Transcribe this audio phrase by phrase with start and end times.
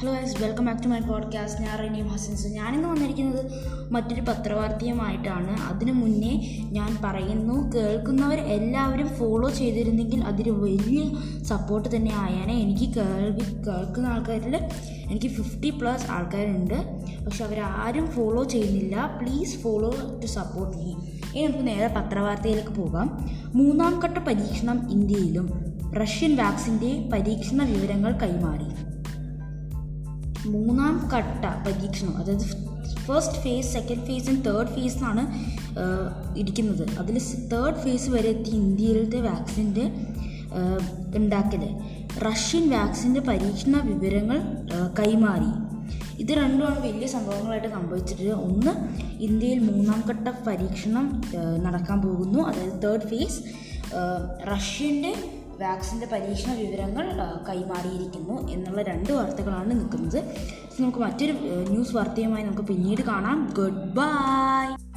[0.00, 3.44] Hello guys welcome back to my podcast ഞാൻ റെനീം ഹസൻസ് ഞാനിന്ന് വന്നിരിക്കുന്നത്
[3.92, 5.60] മറ്റൊരു പത്രവാർത്തയുമായിട്ടാണ്.
[5.60, 12.54] അതിനു മുന്നേ ഞാൻ പറയുന്നു കേൾക്കുന്നവർ എല്ലാവരും ഫോളോ ചെയ്തിരുന്നെങ്കിൽ അതൊരു വലിയ സപ്പോർട്ട് തന്നെ ആയാനെ.
[12.54, 14.56] എനിക്ക് കേൾവി കേൾക്കുന്ന ആൾക്കാരിൽ
[15.10, 17.04] എനിക്ക് ഫിഫ്റ്റി പ്ലസ് ആൾക്കാരുണ്ട്.
[17.24, 19.18] പക്ഷെ അവരാരും ഫോളോ ചെയ്യുന്നില്ല.
[19.22, 20.92] Please follow to support me
[21.34, 23.30] ഇനി നമുക്ക് നേരെ പത്രവാർത്തയിലേക്ക് പോകാം.
[23.54, 28.97] മൂന്നാം ഘട്ട പരീക്ഷണം ഇന്ത്യയിലും റഷ്യൻ വാക്സിന്റെ പരീക്ഷണ വിവരങ്ങൾ കൈമാറി.
[30.46, 32.68] മൂന്നാം ഘട്ട പരീക്ഷണം അതായത്
[33.06, 35.22] first phase second phase third phase എന്നാണ്
[36.38, 36.98] ഇരിക്കുന്നത്.
[36.98, 37.18] അതിൽ
[37.52, 39.92] തേർഡ് ഫേസ് വരെ എത്തി ഇന്ത്യയിലത്തെ വാക്സിന്റെ
[41.16, 41.68] ഉണ്ടാക്കിയത്
[42.26, 44.38] റഷ്യൻ വാക്സിന്റെ പരീക്ഷണ വിവരങ്ങൾ
[45.00, 45.50] കൈമാറി.
[46.20, 48.72] ഇത് രണ്ടുമാണ് വലിയ സംഭവങ്ങളായിട്ട് സംഭവിച്ചിട്ട് ഒന്ന്
[49.22, 51.22] ഇന്ത്യയിൽ മൂന്നാം ഘട്ട പരീക്ഷണം
[51.64, 52.38] നടക്കാൻ പോകുന്നു.
[52.38, 53.42] അതായത് തേർഡ് ഫേസ്
[54.48, 55.14] റഷ്യന്റെ
[55.60, 57.06] വാക്സിന്റെ പരീക്ഷണ വിവരങ്ങൾ
[57.48, 60.20] കൈമാറിയിരിക്കുന്നു എന്നുള്ള രണ്ട് വാർത്തകളാണ് നിൽക്കുന്നത്.
[60.80, 61.32] നമുക്ക് മറ്റൊരു
[61.68, 63.54] ന്യൂസ് വാർത്തയുമായി നമുക്ക് പിന്നീട് കാണാം.
[63.56, 64.87] Good bye!